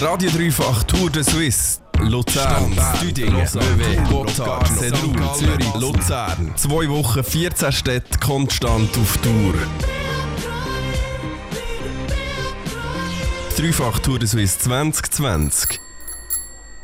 [0.00, 1.80] Radio Dreifach Tour de Suisse.
[1.98, 6.52] Luzern, Vevey, Gotthard, Sedrun, Zürich, Luzern.
[6.54, 9.54] Zwei Wochen, 14 Städte, konstant auf Tour.
[13.56, 15.87] Dreifach Tour de Suisse 2020.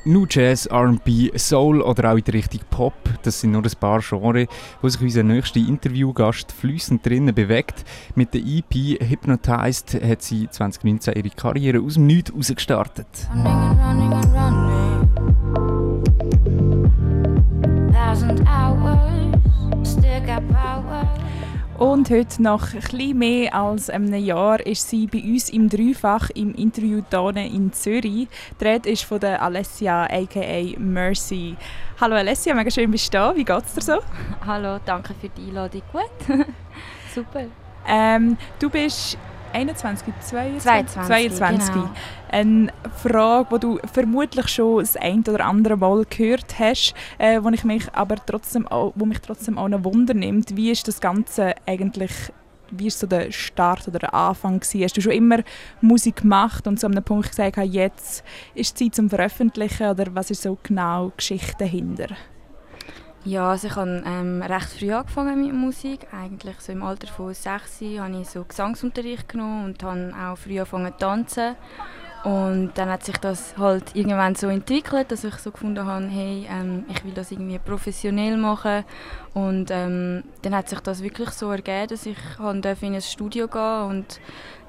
[0.07, 2.93] New Jazz, R&B, Soul oder auch in Richtung Pop,
[3.23, 4.49] das sind nur ein paar Genres,
[4.83, 7.85] wo sich unser nächster Interviewgast flüssend drinnen bewegt.
[8.15, 13.07] Mit der EP Hypnotized hat sie 2019 ihre Karriere aus dem Nichts herausgestartet.
[13.35, 14.75] Running running running.
[17.93, 19.35] Thousand hours,
[19.85, 21.24] still got power.
[21.79, 26.55] Und heute, nach etwas mehr als einem Jahr, ist sie bei uns im Dreifach im
[26.55, 28.29] Interview hier in Zürich.
[28.61, 30.79] Die Rede ist von der Alessia, a.k.a.
[30.79, 31.57] Mercy.
[32.01, 33.35] Hallo Alessia, mega schön bist du da.
[33.35, 33.99] Wie geht es dir so?
[34.47, 35.83] Hallo, danke für die Einladung.
[35.91, 36.39] Gut.
[37.15, 37.47] Super.
[37.89, 39.19] Ähm, du bist
[39.55, 40.63] 21, 22?
[40.63, 41.75] 22, 22.
[41.75, 41.91] Genau.
[42.31, 47.49] Eine Frage, die du vermutlich schon das ein oder andere Mal gehört hast, äh, wo,
[47.51, 50.57] ich mich aber trotzdem auch, wo mich trotzdem auch noch Wunder nimmt.
[50.57, 52.13] Wie ist das Ganze eigentlich
[52.71, 54.59] wie war so der Start oder der Anfang?
[54.59, 54.83] Gewesen?
[54.83, 55.41] Hast du schon immer
[55.81, 58.25] Musik gemacht und so an einem Punkt gesagt, jetzt
[58.55, 62.09] ist die Zeit zum Veröffentlichen oder was ist so genau die Geschichte dahinter?
[63.27, 66.09] Ja, also ich habe ähm, recht früh angefangen mit Musik.
[66.13, 70.59] Eigentlich so im Alter von sechs habe ich so Gesangsunterricht genommen und habe auch früh
[70.59, 71.57] angefangen zu tanzen.
[72.25, 76.47] Und dann hat sich das halt irgendwann so entwickelt, dass ich so gefunden habe, hey,
[76.51, 78.85] ähm, ich will das irgendwie professionell machen.
[79.33, 83.83] Und ähm, dann hat sich das wirklich so ergeben, dass ich in ein Studio gehen
[83.89, 84.21] und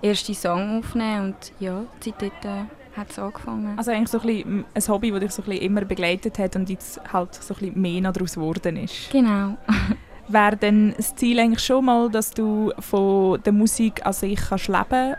[0.01, 3.77] erste Song aufnehmen und ja, seitdem äh, hat es angefangen.
[3.77, 6.55] Also eigentlich so ein, bisschen ein Hobby, das dich so ein bisschen immer begleitet hat
[6.55, 9.09] und jetzt halt so ein bisschen mehr daraus geworden ist.
[9.11, 9.57] Genau.
[10.27, 14.67] Wäre denn das Ziel eigentlich schon mal, dass du von der Musik an sich kannst
[14.67, 15.17] leben kannst?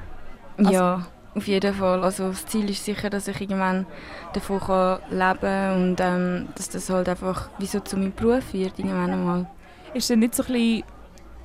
[0.59, 2.03] Also ja, auf jeden Fall.
[2.03, 3.87] Also das Ziel ist sicher, dass ich irgendwann
[4.33, 8.53] davon kann leben kann und ähm, dass das halt einfach wie so zu meinem Beruf
[8.53, 9.47] wird irgendwann einmal.
[9.95, 10.83] Ist denn nicht so ein bisschen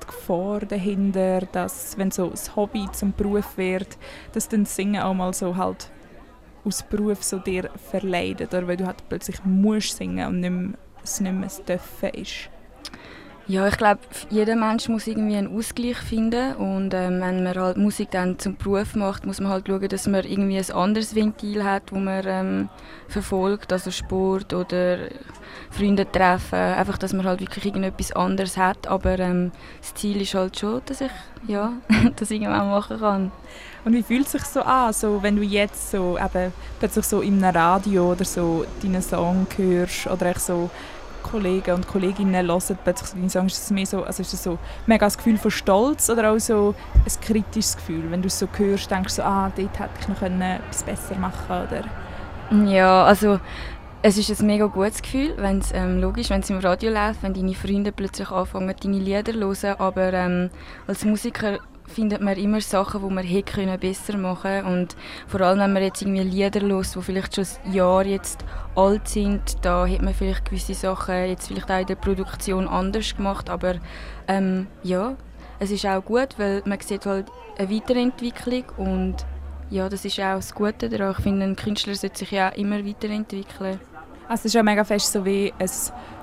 [0.00, 3.96] die Gefahr dahinter, dass wenn so ein Hobby zum Beruf wird,
[4.32, 5.90] dass dann das Singen auch mal so halt
[6.64, 10.78] aus Beruf so dir verleidet oder weil du halt plötzlich musst singen und nicht mehr,
[11.02, 12.50] es nicht mehr Dürfen ist?
[13.48, 17.76] Ja, ich glaube, jeder Mensch muss irgendwie einen Ausgleich finden und ähm, wenn man halt
[17.76, 21.64] Musik dann zum Beruf macht, muss man halt schauen, dass man irgendwie ein anderes Ventil
[21.64, 22.68] hat, wo man ähm,
[23.08, 24.98] verfolgt, also Sport oder
[25.70, 29.50] Freunde treffen, einfach, dass man halt wirklich irgendetwas anderes hat, aber ähm,
[29.80, 31.10] das Ziel ist halt schon, dass ich
[31.48, 31.72] ja,
[32.16, 33.32] das irgendwann machen kann.
[33.84, 37.20] Und wie fühlt es sich so an, so, wenn du jetzt so eben plötzlich so
[37.20, 40.70] einem Radio oder so deinen Song hörst oder echt so
[41.22, 45.06] Kollegen und Kolleginnen hören plötzlich deine ist das mehr so, also ist das so mega
[45.06, 46.74] das Gefühl von Stolz oder auch so
[47.04, 50.08] ein kritisches Gefühl, wenn du es so hörst, denkst du so, ah, dort hätte ich
[50.08, 51.84] noch etwas besser machen oder?
[52.70, 53.38] Ja, also
[54.02, 57.22] es ist ein mega gutes Gefühl, wenn es ähm, logisch, wenn es im Radio läuft,
[57.22, 60.50] wenn deine Freunde plötzlich anfangen, deine Lieder zu hören, aber ähm,
[60.86, 65.58] als Musiker findet man immer Sachen, die man hätte können besser machen und vor allem,
[65.58, 68.44] wenn man jetzt irgendwie Lieder hört, die vielleicht schon ein Jahr jetzt
[68.74, 73.16] alt sind, da hat man vielleicht gewisse Sachen jetzt vielleicht auch in der Produktion anders
[73.16, 73.76] gemacht, aber
[74.28, 75.16] ähm, ja,
[75.58, 77.26] es ist auch gut, weil man sieht halt
[77.58, 79.16] eine Weiterentwicklung und
[79.70, 81.14] ja, das ist auch das Gute daran.
[81.16, 83.80] Ich finde, ein Künstler sollte sich ja immer weiterentwickeln.
[84.28, 85.68] Also es ist ja mega fest so wie ein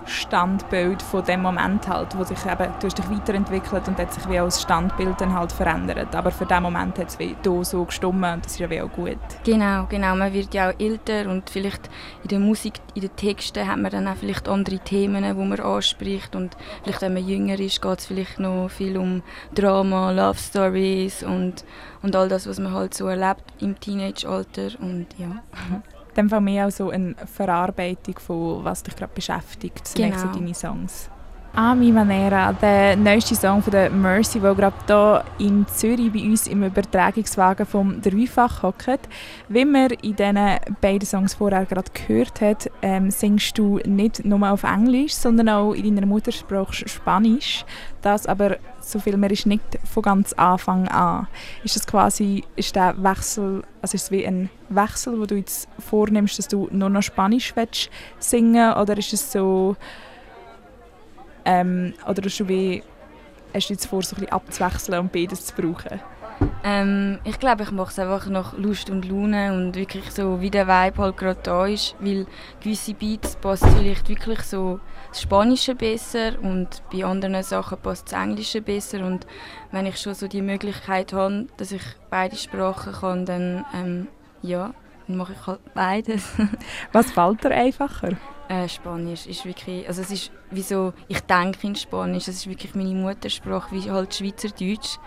[0.09, 4.27] Standbild von dem Moment halt, wo sich eben, du hast dich weiterentwickelt und hat sich
[4.27, 6.15] wie das Standbild dann halt verändert.
[6.15, 8.81] Aber für den Moment hat es wie hier so gestummen und das ist ja wie
[8.81, 9.17] auch gut.
[9.43, 10.15] Genau, genau.
[10.15, 11.89] Man wird ja auch älter und vielleicht
[12.23, 15.59] in der Musik, in den Texten hat man dann auch vielleicht andere Themen, die man
[15.59, 19.21] anspricht und vielleicht, wenn man jünger ist, geht es vielleicht noch viel um
[19.53, 21.63] Drama, Love Stories und,
[22.01, 25.43] und all das, was man halt so erlebt im Teenage-Alter und ja.
[26.16, 30.18] dem Fall mehr auch so eine Verarbeitung von was dich gerade beschäftigt, so genau.
[30.34, 31.09] deine Songs.
[31.59, 36.22] A mi manera, der neueste Song von der Mercy, der gerade hier in Zürich bei
[36.22, 39.09] uns im Übertragungswagen vom Dreifach hockt.
[39.50, 40.40] Wie man in diesen
[40.79, 45.73] beiden Songs vorher gerade gehört hat, ähm, singst du nicht nur auf Englisch, sondern auch
[45.73, 47.66] in deiner Muttersprache Spanisch.
[48.02, 51.28] Das aber, so viel mehr ist nicht von ganz Anfang an.
[51.66, 55.67] Ist das quasi, ist der Wechsel, also ist es wie ein Wechsel, wo du jetzt
[55.78, 59.76] vornimmst, dass du nur noch Spanisch willst singen oder ist es so
[61.46, 62.84] ähm, oder hast du, wie,
[63.53, 66.00] hast du jetzt vor, so ein abzuwechseln und beides zu brauchen?
[66.64, 70.50] Ähm, ich glaube, ich mache es einfach nach Lust und Laune und wirklich so, wie
[70.50, 72.26] der Vibe halt gerade da ist, weil
[72.62, 78.22] gewisse Beats passt vielleicht wirklich so das Spanische besser und bei anderen Sachen passt das
[78.22, 79.26] Englische besser und
[79.72, 84.08] wenn ich schon so die Möglichkeit habe, dass ich beide Sprachen kann, dann ähm,
[84.41, 84.74] ja,
[85.09, 86.23] dann mache ich halt beides.
[86.91, 88.11] Was fällt dir einfacher?
[88.47, 92.50] Äh, Spanisch ist wirklich, also es ist wie so, ich denke in Spanisch, es ist
[92.50, 94.97] wirklich meine Muttersprache, wie halt Schweizerdeutsch.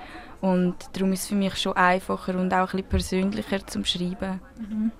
[0.40, 4.40] Und darum ist es für mich schon einfacher und auch ein bisschen persönlicher zum Schreiben.
[4.58, 4.90] Mhm.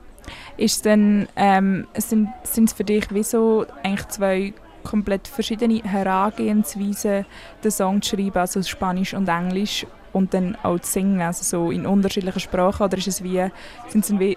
[0.56, 7.26] Ist denn, ähm, sind es für dich wie so eigentlich zwei komplett verschiedene Herangehensweisen,
[7.62, 11.70] den Song zu schreiben, also Spanisch und Englisch und dann auch zu singen, also so
[11.70, 13.44] in unterschiedlichen Sprachen, oder ist es wie,
[13.88, 14.36] sind es wie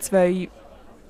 [0.00, 0.48] zwei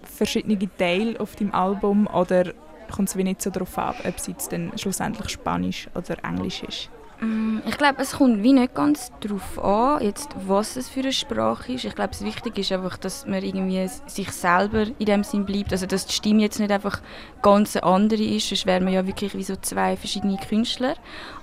[0.03, 2.53] verschiedene Teile auf dem Album oder
[2.91, 6.63] kommt es wie nicht so darauf ab, ob es jetzt dann schlussendlich Spanisch oder Englisch
[6.63, 6.91] ist?
[7.21, 11.13] Mm, ich glaube, es kommt wie nicht ganz darauf an, jetzt, was es für eine
[11.13, 11.85] Sprache ist.
[11.85, 15.73] Ich glaube, das Wichtige ist einfach, dass man irgendwie sich selber in dem Sinn bleibt.
[15.73, 17.01] Also, dass die Stimme jetzt nicht einfach
[17.43, 20.95] ganz eine andere ist, sonst wären wir ja wirklich wie so zwei verschiedene Künstler.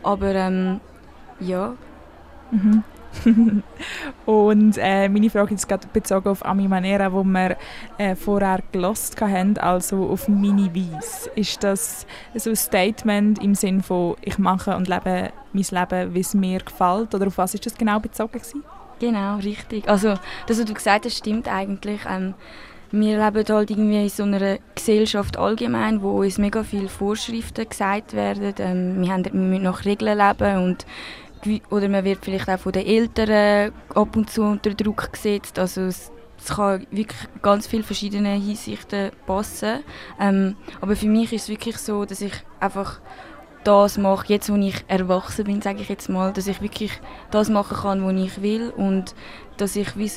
[0.04, 0.82] Aber ähm,
[1.40, 1.76] ja.
[2.52, 2.84] Mhm.
[4.26, 7.58] und äh, meine Frage ist gerade bezogen auf Ami Manera, wo wir
[7.98, 11.30] äh, vorher gelost haben, also auf Mini Weiss.
[11.36, 12.06] Ist das
[12.36, 16.60] so ein Statement im Sinne von ich mache und lebe mein Leben, wie es mir
[16.60, 18.64] gefällt, oder auf was ist das genau bezogen gewesen?
[19.00, 19.88] Genau, richtig.
[19.88, 20.16] Also
[20.48, 22.02] das, was du gesagt hast, stimmt eigentlich.
[22.10, 22.34] Ähm,
[22.92, 28.14] wir leben halt irgendwie in so einer Gesellschaft allgemein, wo uns mega viele Vorschriften gesagt
[28.14, 28.54] werden.
[28.60, 30.86] Ähm, wir, haben, wir müssen nach Regeln leben und
[31.70, 35.60] oder man wird vielleicht auch von den Eltern ab und zu unter Druck gesetzt.
[35.60, 39.84] Also es, es kann wirklich ganz viele verschiedene Hinsichten passen.
[40.20, 43.00] Ähm, aber für mich ist es wirklich so, dass ich einfach
[43.64, 46.92] das mache, jetzt wo ich erwachsen bin, sage ich jetzt mal, dass ich wirklich
[47.32, 49.14] das machen kann, was ich will und
[49.58, 50.10] dass ich wie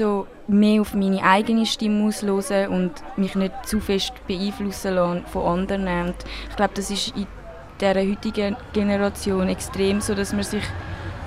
[0.47, 5.89] mehr auf meine eigene Stimme auslose und mich nicht zu fest beeinflussen lasse von anderen.
[5.89, 6.15] Und
[6.49, 7.27] ich glaube, das ist in
[7.81, 10.63] dieser heutigen Generation extrem so, dass man sich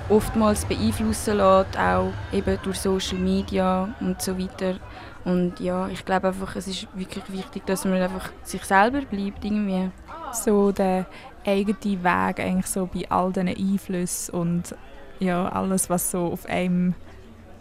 [0.08, 4.76] oftmals beeinflussen lässt, auch eben durch Social Media und so weiter.
[5.24, 9.44] Und ja, ich glaube einfach, es ist wirklich wichtig, dass man einfach sich selber bleibt
[9.44, 9.90] irgendwie.
[10.32, 11.06] So der
[11.46, 14.74] eigene Weg eigentlich so bei all diesen Einflüssen und
[15.20, 16.94] ja, alles, was so auf einem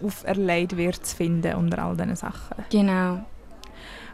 [0.04, 2.66] auferlegt wird, zu finden unter all diesen Sachen.
[2.69, 3.25] Genau,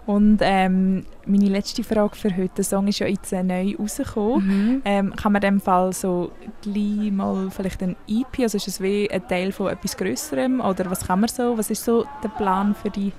[0.09, 4.47] und ähm, meine letzte Frage für heute, der Song ist ja jetzt neu rausgekommen.
[4.47, 4.81] Mhm.
[4.83, 6.31] Ähm, kann man in dem Fall so
[6.63, 10.89] gleich mal vielleicht ein EP, also ist es wie ein Teil von etwas Größerem oder
[10.89, 13.11] was kann man so, was ist so der Plan für die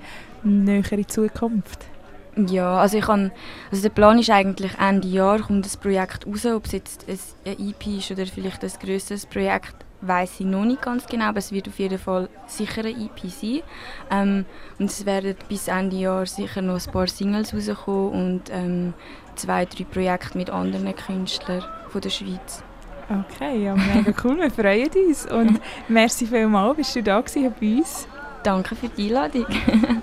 [0.43, 1.87] nähere Zukunft?
[2.49, 3.31] Ja, also ich kann,
[3.71, 7.69] also der Plan ist eigentlich Ende Jahr kommt das Projekt raus, ob es jetzt ein
[7.69, 11.53] EP ist oder vielleicht ein größeres Projekt weiß ich noch nicht ganz genau, aber es
[11.53, 13.63] wird auf jeden Fall sicher ein EP sein.
[14.11, 14.47] Ähm,
[14.79, 18.95] und es werden bis Ende Jahr sicher noch ein paar Singles rauskommen und ähm,
[19.35, 22.63] zwei, drei Projekte mit anderen Künstlern von der Schweiz.
[23.09, 27.79] Okay, ja, mega cool, wir freuen uns und merci vielmals, bist du da gewesen bei
[27.79, 28.07] uns.
[28.45, 29.47] Danke für die Einladung.